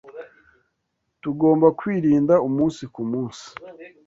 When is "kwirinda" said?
1.79-2.35